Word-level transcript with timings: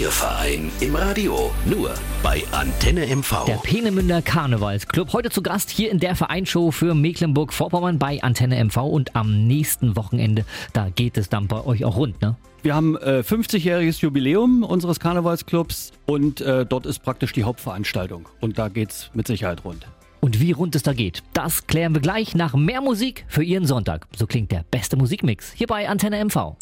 Ihr 0.00 0.10
Verein 0.10 0.70
im 0.80 0.96
Radio. 0.96 1.50
Nur 1.66 1.92
bei 2.22 2.42
Antenne 2.52 3.04
MV. 3.14 3.44
Der 3.44 3.56
Peenemünder 3.56 4.22
Karnevalsclub. 4.22 5.12
Heute 5.12 5.28
zu 5.28 5.42
Gast 5.42 5.68
hier 5.68 5.90
in 5.90 5.98
der 5.98 6.16
Vereinsshow 6.16 6.70
für 6.70 6.94
Mecklenburg-Vorpommern 6.94 7.98
bei 7.98 8.22
Antenne 8.22 8.64
MV. 8.64 8.76
Und 8.78 9.14
am 9.14 9.46
nächsten 9.46 9.94
Wochenende, 9.94 10.46
da 10.72 10.88
geht 10.88 11.18
es 11.18 11.28
dann 11.28 11.46
bei 11.46 11.62
euch 11.66 11.84
auch 11.84 11.96
rund, 11.96 12.22
ne? 12.22 12.36
Wir 12.62 12.74
haben 12.74 12.96
äh, 12.96 13.20
50-jähriges 13.20 14.00
Jubiläum 14.00 14.62
unseres 14.62 14.98
Karnevalsclubs 14.98 15.92
und 16.06 16.40
äh, 16.40 16.64
dort 16.64 16.86
ist 16.86 17.00
praktisch 17.00 17.32
die 17.32 17.44
Hauptveranstaltung. 17.44 18.28
Und 18.40 18.58
da 18.58 18.68
geht's 18.68 19.10
mit 19.12 19.26
Sicherheit 19.26 19.64
rund. 19.64 19.86
Und 20.20 20.40
wie 20.40 20.52
rund 20.52 20.74
es 20.74 20.84
da 20.84 20.94
geht, 20.94 21.22
das 21.34 21.66
klären 21.66 21.92
wir 21.92 22.00
gleich 22.00 22.34
nach 22.34 22.54
mehr 22.54 22.80
Musik 22.80 23.26
für 23.28 23.42
Ihren 23.42 23.66
Sonntag. 23.66 24.06
So 24.16 24.26
klingt 24.26 24.52
der 24.52 24.64
beste 24.70 24.96
Musikmix 24.96 25.52
hier 25.52 25.66
bei 25.66 25.88
Antenne 25.88 26.24
MV. 26.24 26.56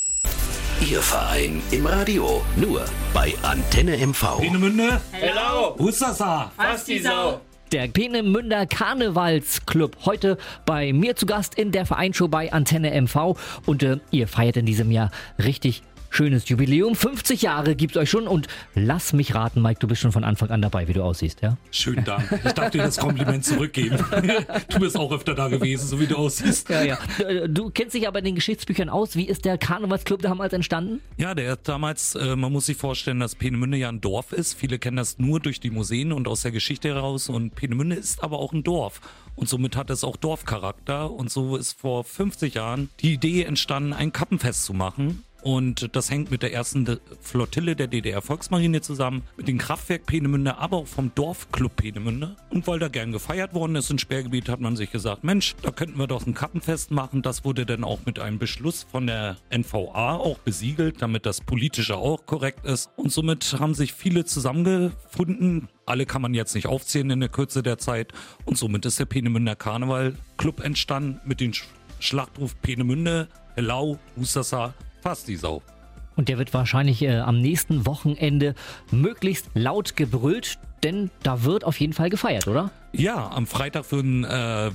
Ihr 0.88 1.02
Verein 1.02 1.60
im 1.72 1.84
Radio. 1.84 2.42
Nur 2.56 2.86
bei 3.12 3.34
Antenne 3.42 3.98
MV. 3.98 4.38
Peenemünde? 4.38 4.98
Hello! 5.12 5.76
Hustasa! 5.78 6.50
Fast 6.56 6.88
die 6.88 6.98
Sau. 7.00 7.42
Der 7.70 7.86
Peenemünder 7.86 8.66
Karnevalsclub. 8.66 9.98
Heute 10.06 10.38
bei 10.64 10.94
mir 10.94 11.16
zu 11.16 11.26
Gast 11.26 11.54
in 11.54 11.70
der 11.70 11.84
Vereinsshow 11.84 12.28
bei 12.28 12.50
Antenne 12.52 12.98
MV. 12.98 13.36
Und 13.66 13.82
äh, 13.82 13.98
ihr 14.10 14.26
feiert 14.26 14.56
in 14.56 14.64
diesem 14.64 14.90
Jahr 14.90 15.10
richtig 15.38 15.82
schönes 16.10 16.48
Jubiläum. 16.48 16.94
50 16.94 17.42
Jahre 17.42 17.74
gibt's 17.76 17.96
euch 17.96 18.10
schon. 18.10 18.26
Und 18.26 18.48
lass 18.74 19.12
mich 19.12 19.34
raten, 19.34 19.62
Mike, 19.62 19.80
du 19.80 19.88
bist 19.88 20.02
schon 20.02 20.12
von 20.12 20.24
Anfang 20.24 20.50
an 20.50 20.60
dabei, 20.60 20.86
wie 20.88 20.92
du 20.92 21.02
aussiehst, 21.02 21.40
ja? 21.40 21.56
Schönen 21.70 22.04
Dank. 22.04 22.40
Ich 22.44 22.52
darf 22.52 22.70
dir 22.70 22.82
das 22.82 22.98
Kompliment 22.98 23.44
zurückgeben. 23.44 23.98
Du 24.68 24.78
bist 24.78 24.96
auch 24.96 25.12
öfter 25.12 25.34
da 25.34 25.48
gewesen, 25.48 25.86
so 25.86 26.00
wie 26.00 26.06
du 26.06 26.16
aussiehst. 26.16 26.68
Ja, 26.68 26.82
ja. 26.82 26.98
Du 27.48 27.70
kennst 27.70 27.94
dich 27.94 28.06
aber 28.06 28.18
in 28.18 28.24
den 28.24 28.34
Geschichtsbüchern 28.34 28.88
aus. 28.88 29.16
Wie 29.16 29.24
ist 29.24 29.44
der 29.44 29.58
Karnevalsclub 29.58 30.22
damals 30.22 30.52
entstanden? 30.52 31.00
Ja, 31.16 31.34
der 31.34 31.54
ist 31.54 31.68
damals, 31.68 32.14
äh, 32.14 32.36
man 32.36 32.52
muss 32.52 32.66
sich 32.66 32.76
vorstellen, 32.76 33.20
dass 33.20 33.34
Peenemünde 33.34 33.76
ja 33.76 33.88
ein 33.88 34.00
Dorf 34.00 34.32
ist. 34.32 34.54
Viele 34.54 34.78
kennen 34.78 34.96
das 34.96 35.18
nur 35.18 35.40
durch 35.40 35.60
die 35.60 35.70
Museen 35.70 36.12
und 36.12 36.28
aus 36.28 36.42
der 36.42 36.50
Geschichte 36.50 36.88
heraus. 36.88 37.28
Und 37.28 37.54
Peenemünde 37.54 37.96
ist 37.96 38.22
aber 38.22 38.38
auch 38.38 38.52
ein 38.52 38.62
Dorf. 38.62 39.00
Und 39.36 39.48
somit 39.48 39.76
hat 39.76 39.90
es 39.90 40.04
auch 40.04 40.16
Dorfcharakter. 40.16 41.10
Und 41.10 41.30
so 41.30 41.56
ist 41.56 41.78
vor 41.78 42.04
50 42.04 42.54
Jahren 42.54 42.90
die 43.00 43.14
Idee 43.14 43.44
entstanden, 43.44 43.92
ein 43.92 44.12
Kappenfest 44.12 44.64
zu 44.64 44.74
machen. 44.74 45.24
Und 45.42 45.96
das 45.96 46.10
hängt 46.10 46.30
mit 46.30 46.42
der 46.42 46.52
ersten 46.52 46.98
Flottille 47.20 47.74
der 47.74 47.86
DDR-Volksmarine 47.86 48.80
zusammen, 48.82 49.22
mit 49.36 49.48
dem 49.48 49.58
Kraftwerk 49.58 50.06
Peenemünde, 50.06 50.58
aber 50.58 50.78
auch 50.78 50.86
vom 50.86 51.12
Dorfclub 51.14 51.76
Peenemünde. 51.76 52.36
Und 52.50 52.66
weil 52.66 52.78
da 52.78 52.88
gern 52.88 53.12
gefeiert 53.12 53.54
worden 53.54 53.76
ist 53.76 53.90
in 53.90 53.98
Sperrgebiet, 53.98 54.48
hat 54.48 54.60
man 54.60 54.76
sich 54.76 54.90
gesagt, 54.90 55.24
Mensch, 55.24 55.54
da 55.62 55.70
könnten 55.70 55.98
wir 55.98 56.06
doch 56.06 56.26
ein 56.26 56.34
Kappenfest 56.34 56.90
machen. 56.90 57.22
Das 57.22 57.44
wurde 57.44 57.64
dann 57.64 57.84
auch 57.84 58.00
mit 58.04 58.18
einem 58.18 58.38
Beschluss 58.38 58.86
von 58.90 59.06
der 59.06 59.36
NVA 59.50 60.16
auch 60.16 60.38
besiegelt, 60.38 61.00
damit 61.00 61.24
das 61.24 61.40
politische 61.40 61.96
auch 61.96 62.26
korrekt 62.26 62.66
ist. 62.66 62.90
Und 62.96 63.10
somit 63.12 63.56
haben 63.58 63.74
sich 63.74 63.92
viele 63.94 64.24
zusammengefunden. 64.24 65.68
Alle 65.86 66.06
kann 66.06 66.22
man 66.22 66.34
jetzt 66.34 66.54
nicht 66.54 66.66
aufzählen 66.66 67.10
in 67.10 67.20
der 67.20 67.28
Kürze 67.28 67.62
der 67.62 67.78
Zeit. 67.78 68.12
Und 68.44 68.58
somit 68.58 68.84
ist 68.86 68.98
der 68.98 69.06
Peenemünder 69.06 69.56
Karneval 69.56 70.14
Club 70.36 70.62
entstanden 70.64 71.20
mit 71.24 71.40
dem 71.40 71.52
Sch- 71.52 71.64
Schlachtruf 71.98 72.60
Peenemünde, 72.62 73.28
Hellau, 73.56 73.98
Hustasa, 74.16 74.74
fast 75.00 75.28
die 75.28 75.36
Sau. 75.36 75.62
Und 76.16 76.28
der 76.28 76.38
wird 76.38 76.52
wahrscheinlich 76.52 77.02
äh, 77.02 77.18
am 77.18 77.40
nächsten 77.40 77.86
Wochenende 77.86 78.54
möglichst 78.90 79.50
laut 79.54 79.96
gebrüllt, 79.96 80.58
denn 80.82 81.10
da 81.22 81.44
wird 81.44 81.64
auf 81.64 81.78
jeden 81.80 81.92
Fall 81.92 82.10
gefeiert, 82.10 82.46
oder? 82.48 82.70
Ja, 82.92 83.30
am 83.30 83.46
Freitag 83.46 83.92
würden, 83.92 84.24
äh, 84.24 84.28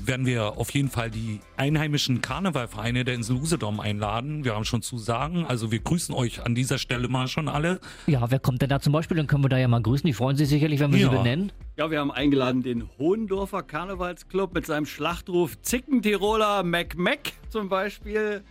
werden 0.06 0.26
wir 0.26 0.58
auf 0.58 0.70
jeden 0.72 0.90
Fall 0.90 1.12
die 1.12 1.42
einheimischen 1.58 2.22
Karnevalvereine 2.22 3.04
der 3.04 3.14
Insel 3.16 3.36
Usedom 3.36 3.82
einladen. 3.82 4.46
Wir 4.46 4.56
haben 4.56 4.64
schon 4.64 4.82
Zusagen, 4.82 5.46
also 5.46 5.70
wir 5.72 5.80
grüßen 5.80 6.16
euch 6.16 6.46
an 6.46 6.56
dieser 6.56 6.78
Stelle 6.78 7.10
mal 7.10 7.28
schon 7.28 7.50
alle. 7.50 7.80
Ja, 8.08 8.32
wer 8.32 8.40
kommt 8.40 8.62
denn 8.62 8.70
da 8.70 8.80
zum 8.80 8.94
Beispiel? 8.94 9.18
Dann 9.18 9.28
können 9.28 9.44
wir 9.44 9.50
da 9.50 9.58
ja 9.58 9.68
mal 9.68 9.82
grüßen. 9.82 10.08
Die 10.08 10.14
freuen 10.14 10.38
sich 10.38 10.48
sicherlich, 10.48 10.80
wenn 10.80 10.94
wir 10.94 11.00
Ja. 11.00 11.10
sie 11.10 11.18
benennen. 11.18 11.52
Ja, 11.78 11.92
wir 11.92 12.00
haben 12.00 12.12
eingeladen 12.12 12.64
den 12.64 12.88
Hohendorfer 12.98 13.64
Karnevalsclub 13.64 14.54
mit 14.54 14.66
seinem 14.66 14.86
Schlachtruf 14.86 15.62
Zickentiroler 15.62 16.64
Mac 16.64 16.98
Mac 16.98 17.34
zum 17.50 17.68
Beispiel. 17.68 18.44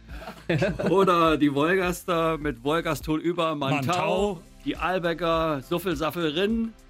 Oder 0.90 1.38
die 1.38 1.54
Wolgaster 1.54 2.36
mit 2.36 2.62
Wolgaston 2.64 3.18
über 3.20 3.54
Mantau. 3.54 3.86
Mantau. 3.86 4.40
Die 4.64 4.76
Albecker 4.76 5.60
Suffelsaffelrin. 5.62 6.72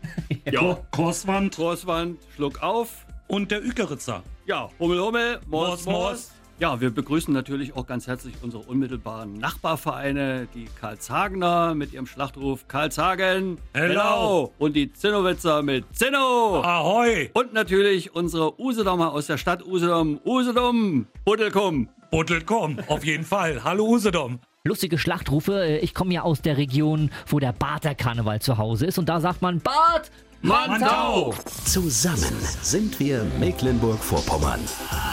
Ja. 0.51 0.79
Korswand 0.91 1.57
Großwand, 1.57 2.19
Schluck 2.37 2.63
auf. 2.63 3.07
und 3.29 3.51
der 3.51 3.65
Ükeritzer. 3.65 4.23
Ja, 4.45 4.69
Hummel 4.79 5.01
Hummel, 5.01 5.41
Mors 5.47 5.85
Mors, 5.85 5.87
Mors. 5.87 6.33
Ja, 6.61 6.81
wir 6.83 6.91
begrüßen 6.91 7.33
natürlich 7.33 7.75
auch 7.75 7.87
ganz 7.87 8.07
herzlich 8.07 8.35
unsere 8.43 8.63
unmittelbaren 8.63 9.33
Nachbarvereine, 9.35 10.47
die 10.55 10.67
Karlshagener 10.79 11.75
mit 11.75 11.95
ihrem 11.95 12.07
Schlachtruf 12.07 12.69
Karlshagen. 12.69 13.57
Hello. 13.73 14.53
Und 14.59 14.77
die 14.77 14.93
Zinnowitzer 14.93 15.63
mit 15.63 15.85
Zinno. 15.97 16.63
Ahoi! 16.63 17.31
Und 17.33 17.55
natürlich 17.55 18.15
unsere 18.15 18.61
Usedomer 18.61 19.13
aus 19.13 19.27
der 19.27 19.39
Stadt 19.39 19.65
Usedom. 19.67 20.21
Usedom, 20.27 21.07
Buddelkum. 21.25 21.89
Buttelkomm, 22.11 22.79
auf 22.87 23.05
jeden 23.05 23.25
Fall. 23.25 23.65
Hallo 23.65 23.87
Usedom. 23.87 24.39
Lustige 24.67 24.97
Schlachtrufe. 24.97 25.63
Äh, 25.63 25.79
Ich 25.81 25.93
komme 25.93 26.15
ja 26.15 26.23
aus 26.23 26.41
der 26.41 26.57
Region, 26.57 27.11
wo 27.27 27.39
der 27.39 27.53
Bader 27.53 27.95
Karneval 27.95 28.41
zu 28.41 28.57
Hause 28.57 28.87
ist. 28.87 28.97
Und 28.99 29.11
da 29.11 29.21
sagt 29.21 29.43
man 29.43 29.61
Bad 29.61 30.11
Mantau. 30.41 31.35
Zusammen 31.67 32.35
sind 32.63 32.99
wir 32.99 33.25
Mecklenburg-Vorpommern. 33.39 34.61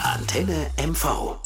Antenne 0.04 0.70
MV. 0.78 1.36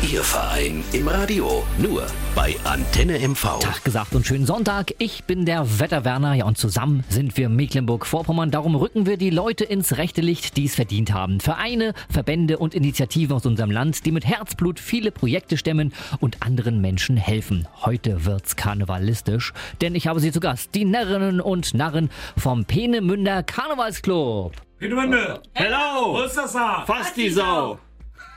Ihr 0.00 0.22
Verein 0.22 0.84
im 0.92 1.08
Radio. 1.08 1.64
Nur 1.76 2.06
bei 2.36 2.54
Antenne 2.62 3.18
MV. 3.18 3.58
Tag 3.58 3.84
gesagt 3.84 4.14
und 4.14 4.24
schönen 4.24 4.46
Sonntag. 4.46 4.94
Ich 4.98 5.24
bin 5.24 5.44
der 5.44 5.80
Wetterwerner. 5.80 6.34
Ja, 6.34 6.44
und 6.44 6.56
zusammen 6.56 7.02
sind 7.08 7.36
wir 7.36 7.48
Mecklenburg-Vorpommern. 7.48 8.52
Darum 8.52 8.76
rücken 8.76 9.06
wir 9.06 9.16
die 9.16 9.30
Leute 9.30 9.64
ins 9.64 9.96
rechte 9.96 10.20
Licht, 10.20 10.56
die 10.56 10.66
es 10.66 10.76
verdient 10.76 11.12
haben. 11.12 11.40
Vereine, 11.40 11.94
Verbände 12.08 12.58
und 12.58 12.74
Initiativen 12.74 13.34
aus 13.34 13.44
unserem 13.44 13.72
Land, 13.72 14.06
die 14.06 14.12
mit 14.12 14.24
Herzblut 14.24 14.78
viele 14.78 15.10
Projekte 15.10 15.56
stemmen 15.56 15.92
und 16.20 16.42
anderen 16.42 16.80
Menschen 16.80 17.16
helfen. 17.16 17.66
Heute 17.84 18.24
wird's 18.24 18.54
karnevalistisch, 18.54 19.52
denn 19.80 19.96
ich 19.96 20.06
habe 20.06 20.20
sie 20.20 20.30
zu 20.30 20.38
Gast. 20.38 20.76
Die 20.76 20.84
Närrinnen 20.84 21.40
und 21.40 21.74
Narren 21.74 22.08
vom 22.36 22.64
Peenemünder 22.64 23.42
Karnevalsclub. 23.42 24.52
Peenemünde. 24.78 25.42
Hello. 25.54 26.22
Hustasa. 26.22 26.84
Fast 26.86 27.16
die 27.16 27.30
Sau. 27.30 27.80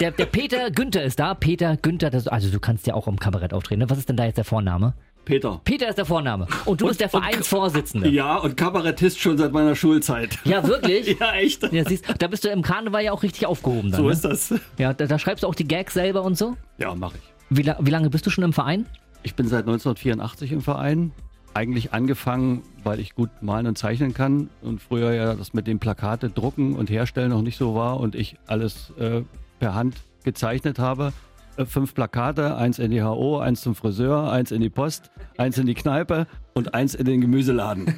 Der, 0.02 0.10
der 0.12 0.26
Peter 0.26 0.72
Günther 0.72 1.04
ist 1.04 1.20
da. 1.20 1.36
Peter 1.36 1.78
Günther, 1.78 2.10
das, 2.10 2.28
also 2.28 2.50
du 2.50 2.60
kannst 2.60 2.88
ja 2.88 2.96
auch 2.96 3.08
im 3.08 3.20
Kabarett 3.20 3.54
auftreten. 3.54 3.82
ne? 3.82 3.90
Was 3.90 4.00
ist 4.00 4.10
denn 4.10 4.18
da 4.18 4.26
jetzt 4.26 4.38
der 4.38 4.44
Vorname? 4.46 4.94
Peter. 5.26 5.62
Peter 5.64 5.88
ist 5.88 6.00
der 6.00 6.06
Vorname. 6.06 6.48
Und 6.66 6.82
du 6.82 6.88
bist 6.88 7.00
der 7.00 7.14
und- 7.14 7.22
Vereinsvorsitzende. 7.22 8.10
Ja, 8.10 8.38
und 8.38 8.58
Kabarettist 8.58 9.20
schon 9.20 9.38
seit 9.38 9.52
meiner 9.52 9.76
Schulzeit. 9.76 10.40
Ja, 10.44 10.66
wirklich? 10.68 11.16
Ja, 11.20 11.34
echt. 11.34 11.72
Ja, 11.72 11.88
siehst, 11.88 12.06
da 12.18 12.28
bist 12.28 12.44
du 12.44 12.50
im 12.50 12.64
Karneval 12.64 13.04
ja 13.04 13.12
auch 13.12 13.22
richtig 13.22 13.46
aufgehoben. 13.46 13.92
Dann, 13.92 14.02
So 14.02 14.08
ne? 14.08 14.14
ist 14.14 14.26
das. 14.26 14.54
Ja, 14.80 14.94
da, 14.94 15.06
da 15.06 15.20
schreibst 15.20 15.44
du 15.44 15.48
auch 15.48 15.54
die 15.54 15.68
Gags 15.68 15.94
selber 15.94 16.24
und 16.24 16.36
so. 16.36 16.58
Ja, 16.80 16.96
mache 16.96 17.18
ich. 17.18 17.34
Wie, 17.56 17.72
wie 17.80 17.92
lange 17.92 18.10
bist 18.10 18.26
du 18.26 18.32
schon 18.32 18.44
im 18.44 18.54
Verein? 18.54 18.88
Ich 19.22 19.36
bin 19.36 19.48
seit 19.48 19.68
1984 19.68 20.52
im 20.52 20.62
Verein. 20.62 21.12
Eigentlich 21.54 21.94
angefangen, 21.94 22.64
weil 22.84 23.00
ich 23.00 23.14
gut 23.14 23.30
malen 23.42 23.68
und 23.68 23.78
zeichnen 23.78 24.16
kann 24.16 24.50
und 24.64 24.82
früher 24.82 25.14
ja 25.14 25.36
das 25.36 25.54
mit 25.54 25.68
dem 25.68 25.78
Plakate 25.80 26.30
drucken 26.30 26.76
und 26.76 26.90
herstellen 26.90 27.30
noch 27.30 27.42
nicht 27.44 27.58
so 27.58 27.76
war 27.76 28.00
und 28.00 28.16
ich 28.16 28.38
alles 28.48 28.92
äh, 28.98 29.22
per 29.62 29.76
Hand 29.76 29.96
gezeichnet 30.24 30.80
habe. 30.80 31.14
Äh, 31.56 31.66
fünf 31.66 31.94
Plakate, 31.94 32.56
eins 32.56 32.80
in 32.80 32.92
die 32.92 33.04
HO, 33.04 33.38
eins 33.38 33.62
zum 33.62 33.76
Friseur, 33.76 34.32
eins 34.32 34.52
in 34.52 34.60
die 34.60 34.70
Post, 34.70 35.12
eins 35.38 35.58
in 35.58 35.68
die 35.68 35.76
Kneipe 35.76 36.26
und 36.54 36.74
eins 36.74 36.96
in 36.96 37.06
den 37.06 37.22
Gemüseladen. 37.22 37.94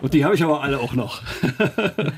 und 0.00 0.14
die 0.14 0.24
habe 0.24 0.34
ich 0.36 0.44
aber 0.44 0.62
alle 0.62 0.78
auch 0.78 0.94
noch. 0.94 1.20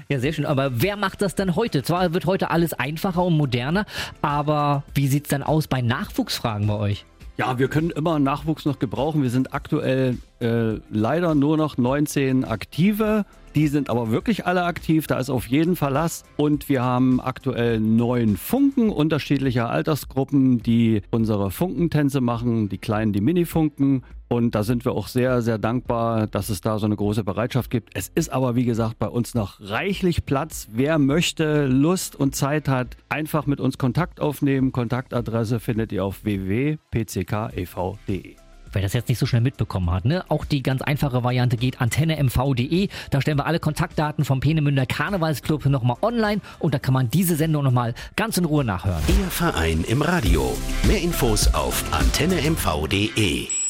Ja, 0.08 0.18
sehr 0.20 0.34
schön. 0.34 0.44
Aber 0.44 0.82
wer 0.82 0.96
macht 0.96 1.22
das 1.22 1.34
dann 1.34 1.56
heute? 1.56 1.82
Zwar 1.82 2.12
wird 2.12 2.26
heute 2.26 2.50
alles 2.50 2.74
einfacher 2.74 3.24
und 3.24 3.36
moderner, 3.36 3.86
aber 4.20 4.82
wie 4.94 5.08
sieht's 5.08 5.30
dann 5.30 5.42
aus 5.42 5.66
bei 5.66 5.80
Nachwuchsfragen 5.80 6.66
bei 6.66 6.74
euch? 6.74 7.06
Ja, 7.38 7.58
wir 7.58 7.68
können 7.68 7.90
immer 7.90 8.18
Nachwuchs 8.18 8.66
noch 8.66 8.78
gebrauchen. 8.78 9.22
Wir 9.22 9.30
sind 9.30 9.54
aktuell 9.54 10.18
äh, 10.40 10.78
leider 10.90 11.34
nur 11.34 11.56
noch 11.56 11.78
19 11.78 12.44
Aktive. 12.44 13.24
Die 13.54 13.68
sind 13.68 13.88
aber 13.88 14.10
wirklich 14.10 14.46
alle 14.46 14.64
aktiv, 14.64 15.06
da 15.06 15.18
ist 15.18 15.30
auf 15.30 15.46
jeden 15.46 15.76
Verlass. 15.76 16.24
Und 16.36 16.68
wir 16.68 16.82
haben 16.82 17.20
aktuell 17.20 17.78
neun 17.78 18.36
Funken 18.36 18.90
unterschiedlicher 18.90 19.70
Altersgruppen, 19.70 20.60
die 20.60 21.02
unsere 21.12 21.52
Funkentänze 21.52 22.20
machen, 22.20 22.68
die 22.68 22.78
kleinen, 22.78 23.12
die 23.12 23.20
Minifunken. 23.20 24.02
Und 24.26 24.56
da 24.56 24.64
sind 24.64 24.84
wir 24.84 24.92
auch 24.92 25.06
sehr, 25.06 25.40
sehr 25.42 25.58
dankbar, 25.58 26.26
dass 26.26 26.48
es 26.48 26.60
da 26.60 26.80
so 26.80 26.86
eine 26.86 26.96
große 26.96 27.22
Bereitschaft 27.22 27.70
gibt. 27.70 27.90
Es 27.94 28.10
ist 28.12 28.32
aber, 28.32 28.56
wie 28.56 28.64
gesagt, 28.64 28.98
bei 28.98 29.06
uns 29.06 29.34
noch 29.34 29.60
reichlich 29.60 30.26
Platz. 30.26 30.66
Wer 30.72 30.98
möchte, 30.98 31.66
Lust 31.66 32.16
und 32.16 32.34
Zeit 32.34 32.66
hat, 32.68 32.96
einfach 33.08 33.46
mit 33.46 33.60
uns 33.60 33.78
Kontakt 33.78 34.18
aufnehmen. 34.18 34.72
Kontaktadresse 34.72 35.60
findet 35.60 35.92
ihr 35.92 36.04
auf 36.04 36.24
www.pckev.de. 36.24 36.84
Wer 38.74 38.82
das 38.82 38.92
jetzt 38.92 39.08
nicht 39.08 39.18
so 39.18 39.26
schnell 39.26 39.40
mitbekommen 39.40 39.90
hat, 39.90 40.04
ne? 40.04 40.24
Auch 40.28 40.44
die 40.44 40.62
ganz 40.62 40.82
einfache 40.82 41.24
Variante 41.24 41.56
geht 41.56 41.80
antennemv.de. 41.80 42.88
Da 43.10 43.20
stellen 43.20 43.38
wir 43.38 43.46
alle 43.46 43.60
Kontaktdaten 43.60 44.24
vom 44.24 44.40
Peenemünder 44.40 44.86
Karnevalsclub 44.86 45.66
nochmal 45.66 45.96
online 46.02 46.40
und 46.58 46.74
da 46.74 46.78
kann 46.78 46.94
man 46.94 47.10
diese 47.10 47.36
Sendung 47.36 47.64
nochmal 47.64 47.94
ganz 48.16 48.36
in 48.36 48.44
Ruhe 48.44 48.64
nachhören. 48.64 49.02
Ihr 49.08 49.30
Verein 49.30 49.84
im 49.86 50.02
Radio. 50.02 50.56
Mehr 50.84 51.00
Infos 51.00 51.52
auf 51.54 51.84
antennemv.de. 51.92 53.63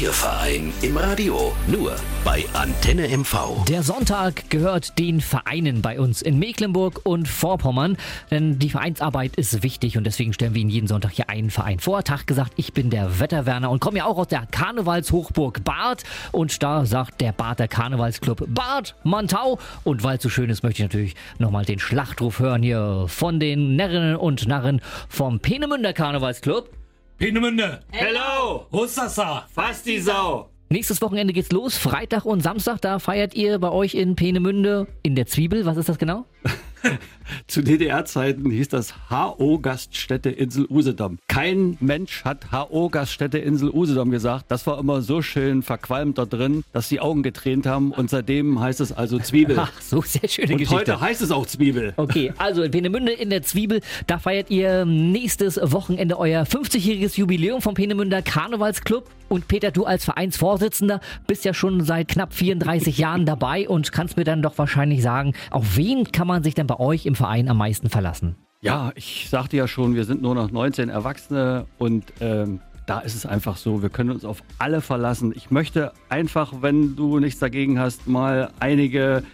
Ihr 0.00 0.12
Verein 0.12 0.72
im 0.82 0.96
Radio. 0.96 1.52
Nur 1.68 1.94
bei 2.24 2.44
Antenne 2.52 3.06
MV. 3.16 3.64
Der 3.68 3.84
Sonntag 3.84 4.50
gehört 4.50 4.98
den 4.98 5.20
Vereinen 5.20 5.82
bei 5.82 6.00
uns 6.00 6.20
in 6.20 6.40
Mecklenburg 6.40 7.02
und 7.04 7.28
Vorpommern, 7.28 7.96
denn 8.28 8.58
die 8.58 8.70
Vereinsarbeit 8.70 9.36
ist 9.36 9.62
wichtig 9.62 9.96
und 9.96 10.02
deswegen 10.02 10.32
stellen 10.32 10.52
wir 10.52 10.62
Ihnen 10.62 10.70
jeden 10.70 10.88
Sonntag 10.88 11.12
hier 11.12 11.28
einen 11.28 11.50
Verein 11.50 11.78
vor. 11.78 12.02
Tag 12.02 12.26
gesagt, 12.26 12.54
ich 12.56 12.72
bin 12.72 12.90
der 12.90 13.20
Wetterwerner 13.20 13.70
und 13.70 13.78
komme 13.78 13.98
ja 13.98 14.06
auch 14.06 14.18
aus 14.18 14.26
der 14.26 14.46
Karnevalshochburg 14.50 15.62
Bad 15.62 16.02
und 16.32 16.60
da 16.60 16.86
sagt 16.86 17.20
der 17.20 17.30
Bader 17.30 17.68
Karnevalsclub 17.68 18.46
Bad 18.48 18.96
Mantau 19.04 19.60
und 19.84 20.02
weil 20.02 20.16
es 20.16 20.24
so 20.24 20.28
schön 20.28 20.50
ist, 20.50 20.64
möchte 20.64 20.82
ich 20.82 20.88
natürlich 20.88 21.14
nochmal 21.38 21.64
den 21.64 21.78
Schlachtruf 21.78 22.40
hören 22.40 22.64
hier 22.64 23.04
von 23.06 23.38
den 23.38 23.76
Närrinnen 23.76 24.16
und 24.16 24.48
Narren 24.48 24.80
vom 25.08 25.38
Peenemünder 25.38 25.92
Karnevalsclub. 25.92 26.68
Peenemünde! 27.16 27.80
Hello! 27.92 28.23
Hustasa! 28.72 29.46
Fast 29.52 29.86
die 29.86 29.98
Sau! 30.00 30.48
Nächstes 30.70 31.00
Wochenende 31.02 31.32
geht's 31.32 31.52
los, 31.52 31.76
Freitag 31.76 32.24
und 32.24 32.42
Samstag, 32.42 32.80
da 32.80 32.98
feiert 32.98 33.34
ihr 33.34 33.58
bei 33.58 33.70
euch 33.70 33.94
in 33.94 34.16
Peenemünde 34.16 34.88
in 35.02 35.14
der 35.14 35.26
Zwiebel. 35.26 35.66
Was 35.66 35.76
ist 35.76 35.88
das 35.88 35.98
genau? 35.98 36.24
Zu 37.46 37.62
DDR-Zeiten 37.62 38.50
hieß 38.50 38.68
das 38.68 38.94
HO 39.10 39.58
Gaststätte 39.58 40.30
Insel 40.30 40.66
Usedom. 40.68 41.18
Kein 41.28 41.76
Mensch 41.80 42.24
hat 42.24 42.52
HO 42.52 42.88
Gaststätte 42.88 43.38
Insel 43.38 43.70
Usedom 43.70 44.10
gesagt. 44.10 44.46
Das 44.48 44.66
war 44.66 44.78
immer 44.78 45.02
so 45.02 45.22
schön 45.22 45.62
verqualmt 45.62 46.18
da 46.18 46.26
drin, 46.26 46.64
dass 46.72 46.88
die 46.88 47.00
Augen 47.00 47.22
getränt 47.22 47.66
haben 47.66 47.92
und 47.92 48.10
seitdem 48.10 48.60
heißt 48.60 48.80
es 48.80 48.92
also 48.92 49.18
Zwiebel. 49.18 49.56
Ach, 49.58 49.72
so 49.80 50.02
sehr 50.02 50.28
schöne 50.28 50.52
und 50.52 50.58
Geschichte. 50.58 50.76
heute 50.76 51.00
heißt 51.00 51.22
es 51.22 51.30
auch 51.30 51.46
Zwiebel. 51.46 51.94
Okay, 51.96 52.32
also 52.38 52.62
in 52.62 52.70
Peenemünde 52.70 53.12
in 53.12 53.30
der 53.30 53.42
Zwiebel, 53.42 53.80
da 54.06 54.18
feiert 54.18 54.50
ihr 54.50 54.84
nächstes 54.84 55.58
Wochenende 55.62 56.18
euer 56.18 56.44
50-jähriges 56.44 57.18
Jubiläum 57.18 57.62
vom 57.62 57.74
Peenemünder 57.74 58.22
Karnevalsclub. 58.22 59.08
Und 59.34 59.48
Peter, 59.48 59.72
du 59.72 59.84
als 59.84 60.04
Vereinsvorsitzender 60.04 61.00
bist 61.26 61.44
ja 61.44 61.52
schon 61.52 61.80
seit 61.80 62.06
knapp 62.06 62.32
34 62.32 62.98
Jahren 62.98 63.26
dabei 63.26 63.68
und 63.68 63.90
kannst 63.90 64.16
mir 64.16 64.22
dann 64.22 64.42
doch 64.42 64.58
wahrscheinlich 64.58 65.02
sagen, 65.02 65.32
auf 65.50 65.76
wen 65.76 66.12
kann 66.12 66.28
man 66.28 66.44
sich 66.44 66.54
denn 66.54 66.68
bei 66.68 66.78
euch 66.78 67.04
im 67.04 67.16
Verein 67.16 67.48
am 67.48 67.56
meisten 67.56 67.90
verlassen? 67.90 68.36
Ja, 68.60 68.92
ich 68.94 69.26
sagte 69.28 69.56
ja 69.56 69.66
schon, 69.66 69.96
wir 69.96 70.04
sind 70.04 70.22
nur 70.22 70.36
noch 70.36 70.52
19 70.52 70.88
Erwachsene 70.88 71.66
und 71.78 72.04
ähm, 72.20 72.60
da 72.86 73.00
ist 73.00 73.16
es 73.16 73.26
einfach 73.26 73.56
so, 73.56 73.82
wir 73.82 73.88
können 73.88 74.10
uns 74.10 74.24
auf 74.24 74.44
alle 74.60 74.80
verlassen. 74.80 75.32
Ich 75.34 75.50
möchte 75.50 75.90
einfach, 76.08 76.52
wenn 76.60 76.94
du 76.94 77.18
nichts 77.18 77.40
dagegen 77.40 77.80
hast, 77.80 78.06
mal 78.06 78.52
einige 78.60 79.24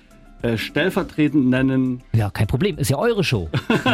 äh, 0.40 0.56
stellvertretend 0.56 1.50
nennen. 1.50 2.02
Ja, 2.20 2.28
kein 2.28 2.46
Problem, 2.46 2.76
ist 2.76 2.90
ja 2.90 2.98
eure 2.98 3.24
Show. 3.24 3.48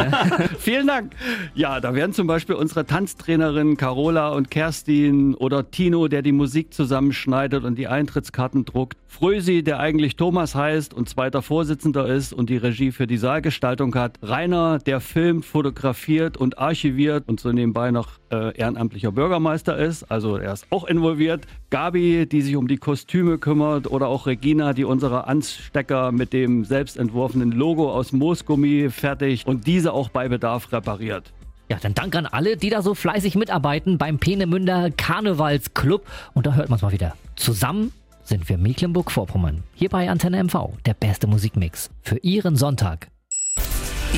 Vielen 0.59 0.85
Dank. 0.85 1.15
Ja, 1.55 1.79
da 1.79 1.95
werden 1.95 2.11
zum 2.11 2.27
Beispiel 2.27 2.55
unsere 2.55 2.85
Tanztrainerinnen 2.85 3.77
Carola 3.77 4.33
und 4.33 4.51
Kerstin 4.51 5.33
oder 5.33 5.71
Tino, 5.71 6.09
der 6.09 6.23
die 6.23 6.33
Musik 6.33 6.73
zusammenschneidet 6.73 7.63
und 7.63 7.77
die 7.77 7.87
Eintrittskarten 7.87 8.65
druckt. 8.65 8.97
Frösi, 9.07 9.63
der 9.63 9.79
eigentlich 9.79 10.17
Thomas 10.17 10.55
heißt 10.55 10.93
und 10.93 11.07
zweiter 11.07 11.41
Vorsitzender 11.41 12.05
ist 12.07 12.33
und 12.33 12.49
die 12.49 12.57
Regie 12.57 12.91
für 12.91 13.07
die 13.07 13.17
Saalgestaltung 13.17 13.95
hat. 13.95 14.19
Rainer, 14.21 14.79
der 14.79 14.99
filmt, 14.99 15.45
fotografiert 15.45 16.35
und 16.35 16.57
archiviert 16.57 17.23
und 17.27 17.39
so 17.39 17.53
nebenbei 17.53 17.91
noch 17.91 18.19
äh, 18.29 18.55
ehrenamtlicher 18.57 19.13
Bürgermeister 19.13 19.77
ist. 19.77 20.03
Also 20.11 20.35
er 20.35 20.53
ist 20.53 20.67
auch 20.69 20.83
involviert. 20.83 21.47
Gabi, 21.69 22.27
die 22.27 22.41
sich 22.41 22.55
um 22.55 22.67
die 22.67 22.77
Kostüme 22.77 23.37
kümmert 23.37 23.89
oder 23.89 24.07
auch 24.07 24.27
Regina, 24.27 24.73
die 24.73 24.85
unsere 24.85 25.27
Anstecker 25.27 26.11
mit 26.11 26.33
dem 26.33 26.65
selbst 26.65 26.97
entworfenen 26.97 27.51
Logo 27.51 27.91
aus 27.91 28.11
Moosgummi 28.17 28.89
fertigt 28.89 29.47
und 29.47 29.67
diese 29.67 29.93
auch 29.93 30.09
bei 30.09 30.27
Bedarf 30.27 30.71
repariert. 30.71 31.33
Ja, 31.69 31.77
dann 31.81 31.93
Dank 31.93 32.15
an 32.15 32.25
alle, 32.25 32.55
die 32.55 32.69
da 32.69 32.81
so 32.81 32.93
fleißig 32.93 33.35
mitarbeiten 33.35 33.97
beim 33.97 34.19
Peenemünder 34.19 34.89
Karnevalsclub. 34.91 36.05
Und 36.33 36.45
da 36.45 36.53
hört 36.53 36.69
man 36.69 36.77
es 36.77 36.81
mal 36.81 36.93
wieder. 36.93 37.15
Zusammen 37.35 37.91
sind 38.23 38.47
wir 38.47 38.57
Mecklenburg-Vorpommern. 38.57 39.63
Hier 39.73 39.89
bei 39.89 40.09
Antenne 40.09 40.43
MV, 40.43 40.77
der 40.85 40.93
beste 40.93 41.27
Musikmix 41.27 41.89
für 42.01 42.17
Ihren 42.17 42.55
Sonntag. 42.55 43.09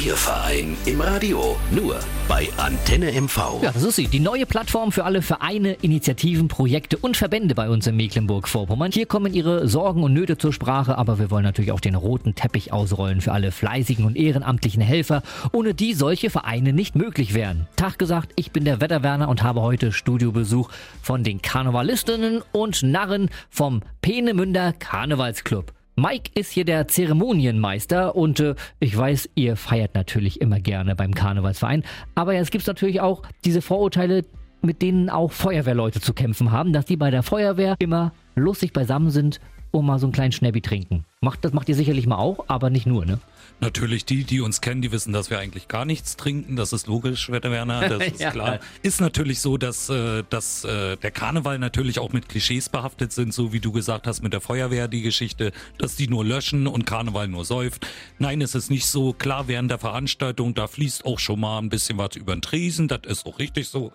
Ihr 0.06 0.16
Verein 0.16 0.78
im 0.86 1.02
Radio. 1.02 1.58
Nur 1.72 2.00
bei 2.30 2.48
Antenne 2.56 3.12
MV. 3.12 3.62
Ja, 3.62 3.72
das 3.74 3.84
ist 3.84 3.98
sie. 3.98 4.08
Die 4.08 4.22
neue 4.22 4.46
Plattform 4.46 4.94
für 4.94 5.04
alle 5.04 5.22
Vereine, 5.22 5.74
Initiativen, 5.82 6.48
Projekte 6.48 6.96
und 6.98 7.18
Verbände 7.18 7.54
bei 7.54 7.70
uns 7.70 7.86
in 7.86 7.98
Mecklenburg-Vorpommern. 7.98 8.94
Hier 8.94 9.08
kommen 9.08 9.34
ihre 9.34 9.68
Sorgen 9.68 10.04
und 10.04 10.14
Nöte 10.14 10.38
zur 10.38 10.54
Sprache, 10.54 10.98
aber 10.98 11.20
wir 11.20 11.30
wollen 11.32 11.44
natürlich 11.44 11.74
auch 11.74 11.82
den 11.82 11.96
roten 11.96 12.34
Teppich 12.34 12.72
ausrollen 12.72 13.20
für 13.20 13.34
alle 13.34 13.52
fleißigen 13.52 14.06
und 14.06 14.16
ehrenamtlichen 14.16 14.82
Helfer, 14.82 15.22
ohne 15.52 15.74
die 15.74 15.94
solche 15.94 16.30
Vereine 16.30 16.72
nicht 16.72 16.96
möglich 16.96 17.34
wären. 17.34 17.68
Tag 17.76 18.00
gesagt, 18.00 18.32
ich 18.38 18.52
bin 18.52 18.64
der 18.64 18.80
Wetterwerner 18.80 19.28
und 19.28 19.44
habe 19.44 19.62
heute 19.62 19.92
Studiobesuch 19.92 20.70
von 21.02 21.26
den 21.26 21.42
Karnevalistinnen 21.42 22.42
und 22.54 22.84
Narren 22.84 23.30
vom 23.50 23.82
Peenemünder 24.02 24.72
Karnevalsclub. 24.72 25.74
Mike 26.00 26.32
ist 26.34 26.52
hier 26.52 26.64
der 26.64 26.88
Zeremonienmeister 26.88 28.16
und 28.16 28.40
äh, 28.40 28.56
ich 28.80 28.96
weiß, 28.96 29.32
ihr 29.36 29.58
feiert 29.58 29.96
natürlich 29.96 30.40
immer 30.40 30.60
gerne 30.62 30.96
beim 30.96 31.14
Karnevalsverein, 31.14 31.84
aber 32.16 32.36
es 32.36 32.52
gibt 32.52 32.66
natürlich 32.68 33.02
auch 33.02 33.24
diese 33.44 33.62
Vorurteile, 33.62 34.24
mit 34.62 34.82
denen 34.82 35.10
auch 35.10 35.32
Feuerwehrleute 35.32 36.00
zu 36.00 36.14
kämpfen 36.14 36.52
haben, 36.52 36.72
dass 36.72 36.86
die 36.86 36.96
bei 36.96 37.12
der 37.12 37.24
Feuerwehr 37.24 37.76
immer 37.80 38.14
lustig 38.36 38.72
beisammen 38.72 39.10
sind 39.10 39.42
und 39.72 39.86
mal 39.86 40.00
so 40.00 40.08
einen 40.08 40.14
kleinen 40.14 40.32
Schnäppi 40.32 40.62
trinken. 40.62 41.06
Macht, 41.22 41.44
das 41.44 41.52
macht 41.52 41.68
ihr 41.68 41.76
sicherlich 41.76 42.08
mal 42.08 42.16
auch, 42.16 42.46
aber 42.48 42.70
nicht 42.70 42.86
nur, 42.86 43.06
ne? 43.06 43.20
Natürlich, 43.60 44.06
die, 44.06 44.24
die 44.24 44.40
uns 44.40 44.62
kennen, 44.62 44.82
die 44.82 44.94
wissen, 44.94 45.12
dass 45.12 45.30
wir 45.30 45.38
eigentlich 45.38 45.68
gar 45.68 45.84
nichts 45.84 46.16
trinken. 46.16 46.56
Das 46.56 46.72
ist 46.72 46.88
logisch, 46.88 47.30
Wetter 47.30 47.52
Werner, 47.52 47.90
das 47.90 48.08
ist 48.08 48.22
Ja. 48.22 48.32
klar. 48.32 48.60
Ist 48.84 49.02
natürlich 49.02 49.42
so, 49.42 49.58
dass, 49.58 49.90
äh, 49.90 50.24
dass 50.30 50.64
äh, 50.64 50.96
der 50.96 51.12
Karneval 51.12 51.60
natürlich 51.60 52.00
auch 52.00 52.14
mit 52.14 52.30
Klischees 52.30 52.70
behaftet 52.70 53.12
sind, 53.12 53.34
so 53.34 53.52
wie 53.52 53.60
du 53.60 53.74
gesagt 53.74 54.08
hast 54.08 54.22
mit 54.24 54.32
der 54.32 54.40
Feuerwehr, 54.40 54.88
die 54.88 55.02
Geschichte, 55.02 55.52
dass 55.78 55.98
die 55.98 56.08
nur 56.08 56.24
löschen 56.24 56.68
und 56.68 56.86
Karneval 56.86 57.28
nur 57.28 57.44
säuft. 57.44 57.86
Nein, 58.18 58.40
es 58.40 58.56
ist 58.56 58.70
nicht 58.70 58.86
so. 58.86 59.12
Klar, 59.12 59.50
während 59.50 59.70
der 59.72 59.80
Veranstaltung, 59.80 60.54
da 60.54 60.68
fließt 60.68 61.04
auch 61.04 61.20
schon 61.20 61.42
mal 61.42 61.60
ein 61.60 61.68
bisschen 61.68 61.98
was 61.98 62.16
über 62.16 62.34
den 62.34 62.42
Tresen, 62.42 62.88
das 62.88 63.02
ist 63.06 63.26
auch 63.26 63.40
richtig 63.40 63.68
so. 63.68 63.92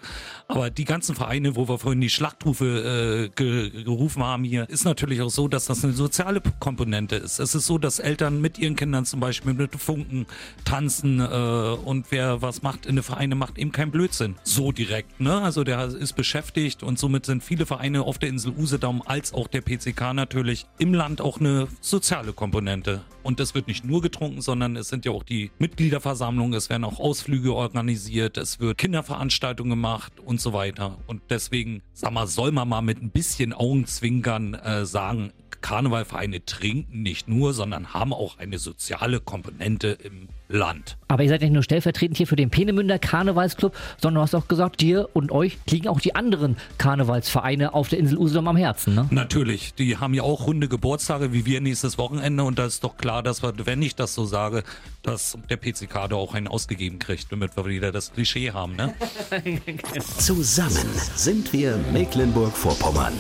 Aber 0.47 0.69
die 0.69 0.85
ganzen 0.85 1.15
Vereine, 1.15 1.57
wo 1.57 1.67
wir 1.71 1.79
vorhin 1.79 2.03
die 2.03 2.11
Schlachtrufe 2.11 3.31
äh, 3.33 3.35
ge 3.35 3.83
gerufen 3.83 4.23
haben 4.23 4.45
hier, 4.45 4.69
ist 4.69 4.85
natürlich 4.85 5.23
auch 5.23 5.31
so, 5.31 5.49
dass 5.49 5.65
das 5.65 5.83
eine 5.85 5.95
soziale 5.95 6.43
Komponente 6.61 7.14
ist. 7.17 7.39
Es 7.39 7.55
ist 7.55 7.67
so, 7.67 7.79
dass 7.79 7.99
Eltern 7.99 8.41
mit 8.41 8.59
ihren 8.59 8.77
Kindern 8.77 9.05
zum 9.05 9.21
Beispiel 9.21 9.55
mit 9.55 9.75
Funken 9.77 10.27
tanzen 10.65 11.21
äh, 11.21 11.25
und 11.25 12.07
wer 12.11 12.43
was 12.43 12.63
macht 12.63 12.87
in 12.87 12.97
den 12.97 13.03
Vereine, 13.03 13.35
macht 13.35 13.59
eben 13.59 13.73
keinen 13.73 13.91
Blödsinn. 13.91 14.37
So 14.43 14.73
direkt, 14.73 15.21
ne? 15.21 15.41
Also 15.41 15.65
der 15.65 15.87
ist 15.87 16.15
beschäftigt 16.15 16.83
und 16.83 16.99
somit 16.99 17.27
sind 17.27 17.43
viele 17.43 17.67
Vereine 17.67 18.03
auf 18.03 18.19
der 18.19 18.29
Insel 18.29 18.53
Usedom 18.57 19.03
als 19.07 19.33
auch 19.33 19.49
der 19.49 19.61
PCK 19.61 20.13
natürlich 20.15 20.67
im 20.79 20.95
Land 20.95 21.21
auch 21.21 21.41
eine 21.41 21.69
soziale 21.81 22.33
Komponente. 22.33 23.03
Und 23.23 23.41
es 23.41 23.55
wird 23.55 23.69
nicht 23.69 23.87
nur 23.87 24.03
getrunken, 24.03 24.43
sondern 24.43 24.77
es 24.77 24.89
sind 24.89 25.07
ja 25.07 25.13
auch 25.13 25.23
die 25.23 25.51
Mitgliederversammlungen, 25.59 26.53
es 26.53 26.69
werden 26.69 26.85
auch 26.85 27.01
Ausflüge 27.01 27.55
organisiert, 27.55 28.37
es 28.37 28.61
wird 28.61 28.77
Kinderveranstaltungen 28.77 29.71
gemacht 29.71 30.21
und 30.21 30.43
so 30.43 30.53
weiter. 30.53 30.99
Und 31.07 31.23
deswegen, 31.31 31.83
sag 31.95 32.13
mal, 32.13 32.27
soll 32.27 32.53
man 32.53 32.69
mal 32.69 32.83
mit 32.83 33.03
ein 33.03 33.11
bisschen 33.11 33.55
Augenzwinkern 33.55 34.53
äh, 34.55 34.85
sagen, 34.85 35.33
Karnevalvereine 35.65 36.45
trinken 36.45 37.01
nicht 37.01 37.27
nur, 37.27 37.55
sondern 37.55 37.95
haben 37.95 38.13
auch 38.13 38.39
eine 38.39 38.59
soziale 38.59 39.19
Komponente 39.19 39.97
im 40.05 40.29
Land. 40.47 40.99
Aber 41.09 41.23
ihr 41.23 41.31
seid 41.31 41.41
nicht 41.41 41.55
nur 41.55 41.63
stellvertretend 41.63 42.19
hier 42.19 42.27
für 42.27 42.37
den 42.37 42.51
Peenemünder 42.51 42.99
Karnevalsclub, 42.99 43.75
sondern 43.97 44.17
du 44.17 44.21
hast 44.21 44.35
auch 44.35 44.47
gesagt, 44.47 44.83
dir 44.83 45.09
und 45.15 45.33
euch 45.33 45.57
liegen 45.67 45.89
auch 45.89 46.03
die 46.03 46.15
anderen 46.15 46.59
Karnevalsvereine 46.77 47.73
auf 47.73 47.89
der 47.89 47.99
Insel 47.99 48.19
Usedom 48.19 48.47
am 48.47 48.59
Herzen, 48.59 48.95
ne? 48.95 49.09
Natürlich, 49.11 49.73
die 49.73 49.97
haben 49.97 50.13
ja 50.13 50.23
auch 50.23 50.47
runde 50.47 50.69
Geburtstage 50.69 51.33
wie 51.33 51.47
wir 51.47 51.63
nächstes 51.63 51.97
Wochenende 51.97 52.45
und 52.45 52.59
da 52.59 52.67
ist 52.67 52.85
doch 52.85 52.99
klar, 52.99 53.23
dass 53.23 53.43
wir, 53.43 53.55
wenn 53.65 53.81
ich 53.81 53.95
das 53.95 54.15
so 54.15 54.27
sage, 54.27 54.65
dass 55.03 55.39
der 55.49 55.57
PCK 55.57 56.09
da 56.11 56.17
auch 56.17 56.35
einen 56.35 56.47
ausgegeben 56.47 56.99
kriegt, 56.99 57.33
damit 57.33 57.57
wir 57.57 57.65
wieder 57.65 57.91
das 57.91 58.13
Klischee 58.13 58.53
haben, 58.53 58.77
ne? 58.77 58.93
Zusammen 60.19 60.91
sind 61.15 61.55
wir 61.55 61.79
Mecklenburg-Vorpommern. 61.91 63.15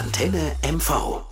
Antenne 0.00 0.52
MV. 0.66 1.24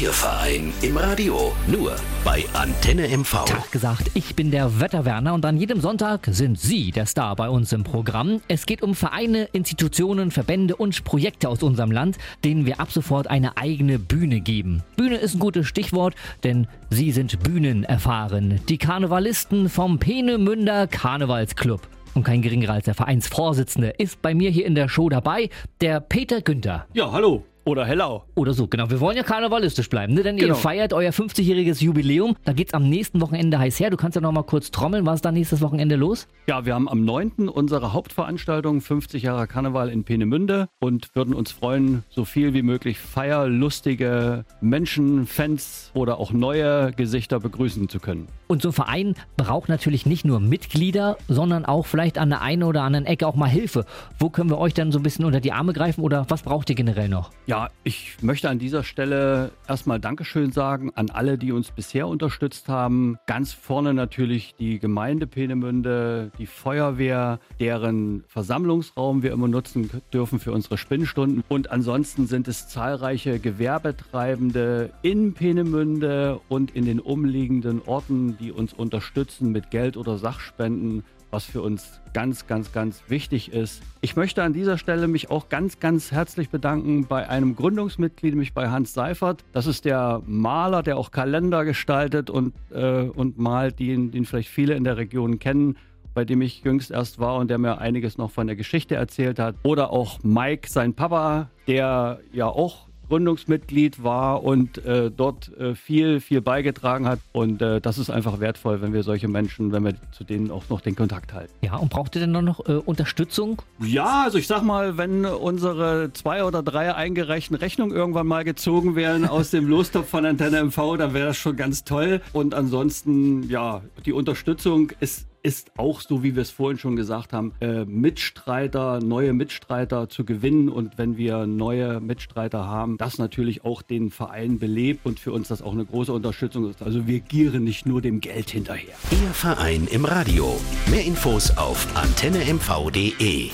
Ihr 0.00 0.10
Verein 0.10 0.72
im 0.80 0.96
Radio. 0.96 1.52
Nur 1.66 1.94
bei 2.24 2.44
Antenne 2.54 3.14
MV. 3.14 3.44
Tag 3.44 3.70
gesagt, 3.70 4.10
ich 4.14 4.34
bin 4.34 4.50
der 4.50 4.80
Wetterwerner 4.80 5.34
und 5.34 5.44
an 5.44 5.58
jedem 5.58 5.82
Sonntag 5.82 6.26
sind 6.30 6.58
Sie 6.58 6.92
der 6.92 7.04
Star 7.04 7.36
bei 7.36 7.50
uns 7.50 7.74
im 7.74 7.84
Programm. 7.84 8.40
Es 8.48 8.64
geht 8.64 8.82
um 8.82 8.94
Vereine, 8.94 9.44
Institutionen, 9.52 10.30
Verbände 10.30 10.76
und 10.76 11.04
Projekte 11.04 11.50
aus 11.50 11.62
unserem 11.62 11.90
Land, 11.90 12.16
denen 12.42 12.64
wir 12.64 12.80
ab 12.80 12.90
sofort 12.90 13.28
eine 13.28 13.58
eigene 13.58 13.98
Bühne 13.98 14.40
geben. 14.40 14.82
Bühne 14.96 15.16
ist 15.16 15.34
ein 15.34 15.40
gutes 15.40 15.66
Stichwort, 15.66 16.14
denn 16.42 16.68
Sie 16.88 17.12
sind 17.12 17.42
bühnenerfahren. 17.42 18.60
Die 18.70 18.78
Karnevalisten 18.78 19.68
vom 19.68 19.98
Peenemünder 19.98 20.86
Karnevalsclub. 20.86 21.86
Und 22.14 22.24
kein 22.24 22.40
geringerer 22.40 22.74
als 22.74 22.86
der 22.86 22.94
Vereinsvorsitzende 22.94 23.90
ist 23.98 24.22
bei 24.22 24.34
mir 24.34 24.48
hier 24.48 24.64
in 24.64 24.74
der 24.74 24.88
Show 24.88 25.10
dabei, 25.10 25.50
der 25.82 26.00
Peter 26.00 26.40
Günther. 26.40 26.86
Ja, 26.94 27.12
hallo. 27.12 27.44
Oder 27.64 27.84
Hellau. 27.86 28.24
Oder 28.34 28.54
so, 28.54 28.66
genau. 28.66 28.90
Wir 28.90 28.98
wollen 29.00 29.16
ja 29.16 29.22
karnevalistisch 29.22 29.88
bleiben, 29.88 30.14
ne? 30.14 30.22
denn 30.22 30.36
ihr 30.36 30.44
Genau. 30.44 30.54
feiert 30.56 30.92
euer 30.92 31.12
50-jähriges 31.12 31.82
Jubiläum. 31.82 32.34
Da 32.44 32.52
geht's 32.52 32.74
am 32.74 32.88
nächsten 32.88 33.20
Wochenende 33.20 33.58
heiß 33.58 33.78
her. 33.78 33.90
Du 33.90 33.96
kannst 33.96 34.16
ja 34.16 34.20
noch 34.20 34.32
mal 34.32 34.42
kurz 34.42 34.70
trommeln. 34.72 35.06
Was 35.06 35.16
ist 35.16 35.24
da 35.24 35.30
nächstes 35.32 35.60
Wochenende 35.60 35.94
los? 35.96 36.26
Ja, 36.48 36.66
wir 36.66 36.74
haben 36.74 36.88
am 36.88 37.04
9. 37.04 37.48
unsere 37.48 37.92
Hauptveranstaltung 37.92 38.80
50 38.80 39.22
Jahre 39.22 39.46
Karneval 39.46 39.90
in 39.90 40.02
Peenemünde 40.02 40.68
und 40.80 41.14
würden 41.14 41.34
uns 41.34 41.52
freuen, 41.52 42.02
so 42.10 42.24
viel 42.24 42.52
wie 42.52 42.62
möglich 42.62 42.98
feierlustige 42.98 44.44
Menschen, 44.60 45.26
Fans 45.26 45.90
oder 45.94 46.18
auch 46.18 46.32
neue 46.32 46.90
Gesichter 46.92 47.38
begrüßen 47.38 47.88
zu 47.88 48.00
können. 48.00 48.26
Und 48.48 48.62
so 48.62 48.68
ein 48.70 48.72
Verein 48.72 49.14
braucht 49.36 49.68
natürlich 49.68 50.04
nicht 50.04 50.24
nur 50.24 50.40
Mitglieder, 50.40 51.16
sondern 51.28 51.64
auch 51.64 51.86
vielleicht 51.86 52.18
an 52.18 52.28
der 52.30 52.42
einen 52.42 52.64
oder 52.64 52.82
anderen 52.82 53.06
Ecke 53.06 53.26
auch 53.26 53.34
mal 53.36 53.48
Hilfe. 53.48 53.86
Wo 54.18 54.28
können 54.30 54.50
wir 54.50 54.58
euch 54.58 54.74
dann 54.74 54.90
so 54.92 54.98
ein 54.98 55.02
bisschen 55.02 55.24
unter 55.24 55.40
die 55.40 55.52
Arme 55.52 55.72
greifen 55.72 56.02
oder 56.02 56.26
was 56.28 56.42
braucht 56.42 56.68
ihr 56.70 56.76
generell 56.76 57.08
noch? 57.08 57.30
Ja, 57.46 57.51
ich 57.84 58.16
möchte 58.22 58.48
an 58.48 58.58
dieser 58.58 58.82
Stelle 58.82 59.50
erstmal 59.68 60.00
Dankeschön 60.00 60.52
sagen 60.52 60.90
an 60.94 61.10
alle, 61.10 61.36
die 61.36 61.52
uns 61.52 61.70
bisher 61.70 62.06
unterstützt 62.06 62.68
haben. 62.68 63.18
Ganz 63.26 63.52
vorne 63.52 63.94
natürlich 63.94 64.54
die 64.58 64.78
Gemeinde 64.78 65.26
Peenemünde, 65.26 66.30
die 66.38 66.46
Feuerwehr, 66.46 67.40
deren 67.60 68.24
Versammlungsraum 68.28 69.22
wir 69.22 69.32
immer 69.32 69.48
nutzen 69.48 69.90
dürfen 70.12 70.38
für 70.38 70.52
unsere 70.52 70.78
Spinnstunden. 70.78 71.44
Und 71.48 71.70
ansonsten 71.70 72.26
sind 72.26 72.48
es 72.48 72.68
zahlreiche 72.68 73.38
Gewerbetreibende 73.38 74.90
in 75.02 75.34
Peenemünde 75.34 76.40
und 76.48 76.70
in 76.70 76.86
den 76.86 77.00
umliegenden 77.00 77.82
Orten, 77.84 78.38
die 78.38 78.52
uns 78.52 78.72
unterstützen 78.72 79.52
mit 79.52 79.70
Geld 79.70 79.96
oder 79.96 80.16
Sachspenden 80.16 81.04
was 81.32 81.46
für 81.46 81.62
uns 81.62 82.00
ganz, 82.12 82.46
ganz, 82.46 82.72
ganz 82.72 83.02
wichtig 83.08 83.52
ist. 83.52 83.82
Ich 84.02 84.14
möchte 84.16 84.42
an 84.42 84.52
dieser 84.52 84.78
Stelle 84.78 85.08
mich 85.08 85.30
auch 85.30 85.48
ganz, 85.48 85.80
ganz 85.80 86.12
herzlich 86.12 86.50
bedanken 86.50 87.06
bei 87.06 87.28
einem 87.28 87.56
Gründungsmitglied, 87.56 88.34
nämlich 88.34 88.52
bei 88.52 88.68
Hans 88.68 88.92
Seifert. 88.92 89.42
Das 89.52 89.66
ist 89.66 89.86
der 89.86 90.22
Maler, 90.26 90.82
der 90.82 90.98
auch 90.98 91.10
Kalender 91.10 91.64
gestaltet 91.64 92.28
und, 92.28 92.52
äh, 92.70 93.02
und 93.02 93.38
malt, 93.38 93.78
den, 93.78 94.10
den 94.10 94.26
vielleicht 94.26 94.50
viele 94.50 94.74
in 94.74 94.84
der 94.84 94.96
Region 94.96 95.38
kennen 95.38 95.76
bei 96.14 96.26
dem 96.26 96.42
ich 96.42 96.62
jüngst 96.62 96.90
erst 96.90 97.18
war 97.18 97.36
und 97.36 97.48
der 97.48 97.56
mir 97.56 97.78
einiges 97.78 98.18
noch 98.18 98.30
von 98.30 98.46
der 98.46 98.54
Geschichte 98.54 98.96
erzählt 98.96 99.38
hat. 99.38 99.54
Oder 99.62 99.90
auch 99.90 100.22
Mike, 100.22 100.68
sein 100.68 100.92
Papa, 100.92 101.48
der 101.66 102.20
ja 102.34 102.48
auch 102.48 102.88
Gründungsmitglied 103.12 104.02
war 104.02 104.42
und 104.42 104.82
äh, 104.86 105.10
dort 105.10 105.54
äh, 105.58 105.74
viel, 105.74 106.18
viel 106.20 106.40
beigetragen 106.40 107.06
hat. 107.06 107.18
Und 107.32 107.60
äh, 107.60 107.78
das 107.78 107.98
ist 107.98 108.08
einfach 108.08 108.40
wertvoll, 108.40 108.80
wenn 108.80 108.94
wir 108.94 109.02
solche 109.02 109.28
Menschen, 109.28 109.70
wenn 109.70 109.84
wir 109.84 109.92
zu 110.12 110.24
denen 110.24 110.50
auch 110.50 110.70
noch 110.70 110.80
den 110.80 110.96
Kontakt 110.96 111.34
halten. 111.34 111.52
Ja, 111.60 111.76
und 111.76 111.90
braucht 111.90 112.14
ihr 112.16 112.22
denn 112.22 112.32
noch 112.32 112.66
äh, 112.66 112.72
Unterstützung? 112.72 113.60
Ja, 113.80 114.22
also 114.24 114.38
ich 114.38 114.46
sag 114.46 114.62
mal, 114.62 114.96
wenn 114.96 115.26
unsere 115.26 116.10
zwei 116.14 116.42
oder 116.42 116.62
drei 116.62 116.94
eingereichten 116.94 117.54
Rechnungen 117.54 117.94
irgendwann 117.94 118.26
mal 118.26 118.44
gezogen 118.44 118.96
werden 118.96 119.28
aus 119.28 119.50
dem 119.50 119.68
Lostopf 119.68 120.08
von 120.08 120.24
Antenne 120.24 120.64
MV, 120.64 120.96
dann 120.96 121.12
wäre 121.12 121.26
das 121.26 121.36
schon 121.36 121.56
ganz 121.56 121.84
toll. 121.84 122.22
Und 122.32 122.54
ansonsten, 122.54 123.42
ja, 123.50 123.82
die 124.06 124.14
Unterstützung 124.14 124.90
ist 125.00 125.26
ist 125.42 125.72
auch 125.76 126.00
so, 126.00 126.22
wie 126.22 126.34
wir 126.34 126.42
es 126.42 126.50
vorhin 126.50 126.78
schon 126.78 126.96
gesagt 126.96 127.32
haben, 127.32 127.52
äh, 127.60 127.84
Mitstreiter, 127.84 129.00
neue 129.00 129.32
Mitstreiter 129.32 130.08
zu 130.08 130.24
gewinnen. 130.24 130.68
Und 130.68 130.98
wenn 130.98 131.16
wir 131.16 131.46
neue 131.46 132.00
Mitstreiter 132.00 132.66
haben, 132.66 132.96
das 132.98 133.18
natürlich 133.18 133.64
auch 133.64 133.82
den 133.82 134.10
Verein 134.10 134.58
belebt 134.58 135.04
und 135.04 135.18
für 135.18 135.32
uns 135.32 135.48
das 135.48 135.62
auch 135.62 135.72
eine 135.72 135.84
große 135.84 136.12
Unterstützung 136.12 136.70
ist. 136.70 136.82
Also 136.82 137.06
wir 137.06 137.20
gieren 137.20 137.64
nicht 137.64 137.86
nur 137.86 138.00
dem 138.00 138.20
Geld 138.20 138.50
hinterher. 138.50 138.94
Ihr 139.10 139.30
Verein 139.34 139.88
im 139.90 140.04
Radio. 140.04 140.60
Mehr 140.90 141.04
Infos 141.04 141.56
auf 141.56 141.88
antennemv.de. 141.96 143.50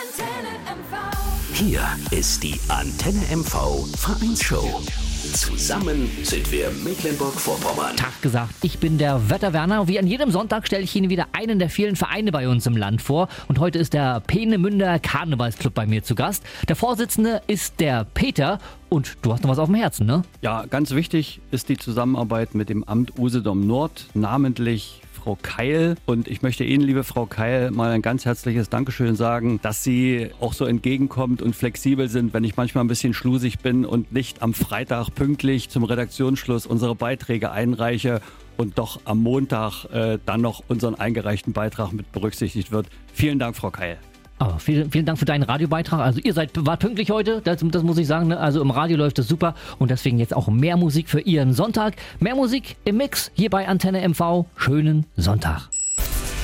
Antenne 0.00 0.50
MV. 0.66 1.54
Hier 1.54 1.82
ist 2.10 2.42
die 2.42 2.58
Antenne 2.68 3.20
MV 3.36 3.86
Vereinsshow. 3.96 4.82
Zusammen 5.20 6.10
sind 6.22 6.50
wir 6.50 6.70
Mecklenburg-Vorpommern. 6.82 7.94
Tag 7.94 8.22
gesagt, 8.22 8.54
ich 8.62 8.78
bin 8.78 8.96
der 8.96 9.28
Wetterwerner. 9.28 9.86
Wie 9.86 9.98
an 9.98 10.06
jedem 10.06 10.30
Sonntag 10.30 10.66
stelle 10.66 10.82
ich 10.82 10.96
Ihnen 10.96 11.10
wieder 11.10 11.26
einen 11.32 11.58
der 11.58 11.68
vielen 11.68 11.94
Vereine 11.94 12.32
bei 12.32 12.48
uns 12.48 12.66
im 12.66 12.74
Land 12.74 13.02
vor. 13.02 13.28
Und 13.46 13.58
heute 13.58 13.78
ist 13.78 13.92
der 13.92 14.20
Peenemünder 14.20 14.98
Karnevalsclub 14.98 15.74
bei 15.74 15.84
mir 15.84 16.02
zu 16.02 16.14
Gast. 16.14 16.42
Der 16.68 16.74
Vorsitzende 16.74 17.42
ist 17.48 17.80
der 17.80 18.04
Peter. 18.14 18.60
Und 18.88 19.18
du 19.20 19.34
hast 19.34 19.42
noch 19.42 19.50
was 19.50 19.58
auf 19.58 19.68
dem 19.68 19.74
Herzen, 19.74 20.06
ne? 20.06 20.22
Ja, 20.40 20.64
ganz 20.64 20.92
wichtig 20.92 21.42
ist 21.50 21.68
die 21.68 21.76
Zusammenarbeit 21.76 22.54
mit 22.54 22.70
dem 22.70 22.82
Amt 22.84 23.18
Usedom 23.18 23.66
Nord, 23.66 24.06
namentlich 24.14 25.02
Frau 25.22 25.36
Keil. 25.42 25.96
Und 26.06 26.28
ich 26.28 26.40
möchte 26.40 26.64
Ihnen, 26.64 26.82
liebe 26.82 27.04
Frau 27.04 27.26
Keil, 27.26 27.70
mal 27.70 27.90
ein 27.90 28.00
ganz 28.00 28.24
herzliches 28.24 28.70
Dankeschön 28.70 29.16
sagen, 29.16 29.60
dass 29.62 29.84
Sie 29.84 30.30
auch 30.40 30.54
so 30.54 30.64
entgegenkommt 30.64 31.42
und 31.42 31.54
flexibel 31.54 32.08
sind, 32.08 32.32
wenn 32.32 32.42
ich 32.42 32.56
manchmal 32.56 32.84
ein 32.84 32.88
bisschen 32.88 33.12
schlusig 33.12 33.58
bin 33.58 33.84
und 33.84 34.12
nicht 34.12 34.42
am 34.42 34.54
Freitag 34.54 35.14
pünktlich 35.14 35.68
zum 35.68 35.84
Redaktionsschluss 35.84 36.64
unsere 36.64 36.94
Beiträge 36.94 37.50
einreiche 37.50 38.22
und 38.56 38.78
doch 38.78 39.00
am 39.04 39.22
Montag 39.22 39.84
äh, 39.92 40.18
dann 40.24 40.40
noch 40.40 40.62
unseren 40.68 40.94
eingereichten 40.94 41.52
Beitrag 41.52 41.92
mit 41.92 42.12
berücksichtigt 42.12 42.72
wird. 42.72 42.86
Vielen 43.12 43.38
Dank, 43.38 43.56
Frau 43.56 43.70
Keil. 43.70 43.98
Aber 44.40 44.58
vielen, 44.58 44.90
vielen 44.90 45.04
Dank 45.04 45.18
für 45.18 45.26
deinen 45.26 45.42
Radiobeitrag. 45.42 46.00
Also 46.00 46.18
ihr 46.18 46.32
seid 46.32 46.52
wart 46.54 46.80
pünktlich 46.80 47.10
heute, 47.10 47.42
das, 47.44 47.58
das 47.62 47.82
muss 47.82 47.98
ich 47.98 48.06
sagen. 48.06 48.28
Ne? 48.28 48.38
Also 48.38 48.62
im 48.62 48.70
Radio 48.70 48.96
läuft 48.96 49.18
es 49.18 49.28
super 49.28 49.54
und 49.78 49.90
deswegen 49.90 50.18
jetzt 50.18 50.34
auch 50.34 50.48
mehr 50.48 50.78
Musik 50.78 51.10
für 51.10 51.20
Ihren 51.20 51.52
Sonntag. 51.52 51.96
Mehr 52.20 52.34
Musik 52.34 52.76
im 52.86 52.96
Mix 52.96 53.30
hier 53.34 53.50
bei 53.50 53.68
Antenne 53.68 54.00
MV. 54.08 54.46
Schönen 54.56 55.04
Sonntag. 55.14 55.68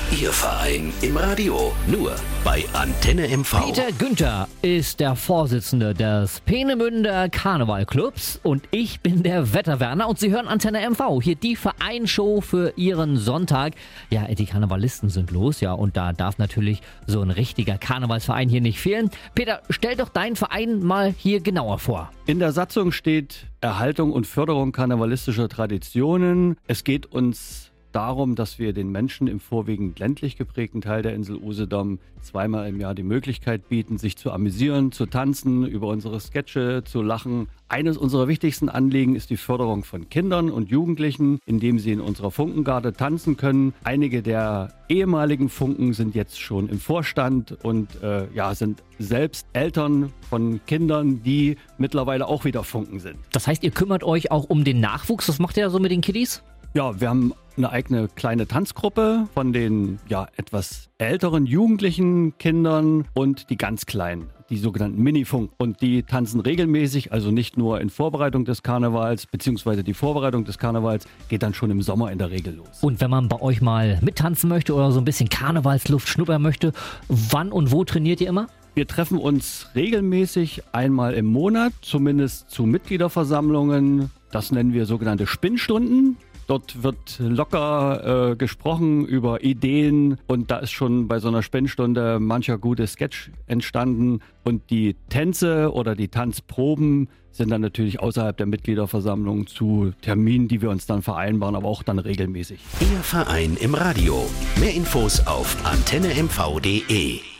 Ihr 0.09 0.31
Verein 0.31 0.93
im 1.01 1.17
Radio. 1.17 1.73
Nur 1.85 2.15
bei 2.45 2.63
Antenne 2.71 3.27
MV. 3.27 3.65
Peter 3.65 3.91
Günther 3.91 4.47
ist 4.61 5.01
der 5.01 5.17
Vorsitzende 5.17 5.93
des 5.93 6.39
Peenemünder 6.39 7.27
Karnevalclubs 7.27 8.39
und 8.41 8.63
ich 8.71 9.01
bin 9.01 9.21
der 9.21 9.53
Wetterwerner 9.53 10.07
und 10.07 10.17
Sie 10.17 10.31
hören 10.31 10.47
Antenne 10.47 10.89
MV. 10.89 11.21
Hier 11.21 11.35
die 11.35 11.57
Vereinsshow 11.57 12.39
für 12.39 12.71
Ihren 12.77 13.17
Sonntag. 13.17 13.73
Ja, 14.09 14.25
die 14.27 14.45
Karnevalisten 14.45 15.09
sind 15.09 15.31
los, 15.31 15.59
ja, 15.59 15.73
und 15.73 15.97
da 15.97 16.13
darf 16.13 16.37
natürlich 16.37 16.81
so 17.05 17.21
ein 17.21 17.29
richtiger 17.29 17.77
Karnevalsverein 17.77 18.47
hier 18.47 18.61
nicht 18.61 18.79
fehlen. 18.79 19.11
Peter, 19.35 19.61
stell 19.69 19.97
doch 19.97 20.09
deinen 20.09 20.37
Verein 20.37 20.81
mal 20.81 21.13
hier 21.17 21.41
genauer 21.41 21.79
vor. 21.79 22.11
In 22.25 22.39
der 22.39 22.53
Satzung 22.53 22.93
steht 22.93 23.47
Erhaltung 23.59 24.13
und 24.13 24.25
Förderung 24.25 24.71
karnevalistischer 24.71 25.49
Traditionen. 25.49 26.55
Es 26.65 26.85
geht 26.85 27.07
uns 27.07 27.71
darum, 27.97 28.35
dass 28.35 28.59
wir 28.59 28.73
den 28.73 28.91
Menschen 28.91 29.25
im 29.25 29.39
vorwiegend 29.39 29.97
ländlich 29.97 30.37
geprägten 30.37 30.81
Teil 30.81 31.01
der 31.01 31.15
Insel 31.15 31.37
Usedom 31.37 31.97
zweimal 32.21 32.69
im 32.69 32.79
Jahr 32.79 32.93
die 32.93 33.01
Möglichkeit 33.01 33.69
bieten, 33.69 33.97
sich 33.97 34.17
zu 34.17 34.31
amüsieren, 34.31 34.91
zu 34.91 35.07
tanzen, 35.07 35.65
über 35.65 35.87
unsere 35.87 36.19
Sketche 36.19 36.83
zu 36.85 37.01
lachen. 37.01 37.47
Eines 37.69 37.97
unserer 37.97 38.27
wichtigsten 38.27 38.69
Anliegen 38.69 39.15
ist 39.15 39.31
die 39.31 39.35
Förderung 39.35 39.83
von 39.83 40.09
Kindern 40.09 40.51
und 40.51 40.69
Jugendlichen, 40.69 41.39
indem 41.47 41.79
sie 41.79 41.91
in 41.91 41.99
unserer 41.99 42.29
Funkengarde 42.29 42.93
tanzen 42.93 43.35
können. 43.35 43.73
Einige 43.83 44.21
der 44.21 44.75
ehemaligen 44.89 45.49
Funken 45.49 45.93
sind 45.93 46.13
jetzt 46.13 46.39
schon 46.39 46.69
im 46.69 46.79
Vorstand 46.79 47.57
und 47.63 48.03
äh, 48.03 48.27
ja, 48.31 48.53
sind 48.53 48.83
selbst 48.99 49.47
Eltern 49.53 50.13
von 50.29 50.59
Kindern, 50.67 51.23
die 51.23 51.57
mittlerweile 51.79 52.27
auch 52.27 52.45
wieder 52.45 52.63
Funken 52.63 52.99
sind. 52.99 53.17
Das 53.31 53.47
heißt, 53.47 53.63
ihr 53.63 53.71
kümmert 53.71 54.03
euch 54.03 54.29
auch 54.29 54.43
um 54.43 54.63
den 54.63 54.81
Nachwuchs. 54.81 55.27
Was 55.27 55.39
macht 55.39 55.57
ihr 55.57 55.63
da 55.63 55.71
so 55.71 55.79
mit 55.79 55.89
den 55.89 56.01
Kiddies? 56.01 56.43
Ja, 56.75 57.01
wir 57.01 57.09
haben 57.09 57.33
eine 57.57 57.71
eigene 57.71 58.07
kleine 58.07 58.47
Tanzgruppe 58.47 59.27
von 59.33 59.53
den 59.53 59.99
ja 60.07 60.27
etwas 60.37 60.89
älteren 60.97 61.45
jugendlichen 61.45 62.37
Kindern 62.37 63.05
und 63.13 63.49
die 63.49 63.57
ganz 63.57 63.85
kleinen, 63.85 64.29
die 64.49 64.57
sogenannten 64.57 65.01
Minifunk. 65.01 65.51
Und 65.57 65.81
die 65.81 66.03
tanzen 66.03 66.39
regelmäßig, 66.39 67.11
also 67.11 67.31
nicht 67.31 67.57
nur 67.57 67.81
in 67.81 67.89
Vorbereitung 67.89 68.45
des 68.45 68.63
Karnevals, 68.63 69.25
beziehungsweise 69.25 69.83
die 69.83 69.93
Vorbereitung 69.93 70.45
des 70.45 70.57
Karnevals 70.57 71.07
geht 71.29 71.43
dann 71.43 71.53
schon 71.53 71.71
im 71.71 71.81
Sommer 71.81 72.11
in 72.11 72.17
der 72.17 72.31
Regel 72.31 72.55
los. 72.55 72.81
Und 72.81 73.01
wenn 73.01 73.09
man 73.09 73.27
bei 73.27 73.41
euch 73.41 73.61
mal 73.61 73.99
mittanzen 74.01 74.49
möchte 74.49 74.73
oder 74.73 74.91
so 74.91 74.99
ein 74.99 75.05
bisschen 75.05 75.29
Karnevalsluft 75.29 76.07
schnuppern 76.07 76.41
möchte, 76.41 76.71
wann 77.07 77.51
und 77.51 77.71
wo 77.71 77.83
trainiert 77.83 78.21
ihr 78.21 78.29
immer? 78.29 78.47
Wir 78.77 78.85
treffen 78.85 79.17
uns 79.17 79.69
regelmäßig 79.73 80.61
einmal 80.71 81.15
im 81.15 81.25
Monat, 81.25 81.73
zumindest 81.81 82.51
zu 82.51 82.67
Mitgliederversammlungen. 82.67 84.11
Das 84.29 84.51
nennen 84.51 84.71
wir 84.71 84.85
sogenannte 84.85 85.25
Spinnstunden. 85.25 86.17
Dort 86.47 86.81
wird 86.81 87.19
locker 87.19 88.31
äh, 88.31 88.35
gesprochen 88.37 89.05
über 89.05 89.43
Ideen 89.43 90.17
und 90.27 90.49
da 90.49 90.59
ist 90.59 90.71
schon 90.71 91.09
bei 91.09 91.19
so 91.19 91.27
einer 91.27 91.43
Spendstunde 91.43 92.19
mancher 92.19 92.57
gute 92.57 92.87
Sketch 92.87 93.31
entstanden. 93.47 94.21
Und 94.45 94.69
die 94.69 94.95
Tänze 95.09 95.73
oder 95.73 95.93
die 95.93 96.07
Tanzproben 96.07 97.09
sind 97.31 97.51
dann 97.51 97.61
natürlich 97.61 97.99
außerhalb 97.99 98.35
der 98.35 98.45
Mitgliederversammlung 98.45 99.47
zu 99.47 99.91
Terminen, 100.01 100.47
die 100.47 100.61
wir 100.61 100.69
uns 100.69 100.85
dann 100.85 101.01
vereinbaren, 101.01 101.55
aber 101.55 101.67
auch 101.67 101.83
dann 101.83 101.99
regelmäßig. 101.99 102.59
Ihr 102.79 103.03
Verein 103.03 103.57
im 103.59 103.75
Radio. 103.75 104.25
Mehr 104.57 104.73
Infos 104.73 105.19
auf 105.27 105.57
antennemv.de. 105.65 107.36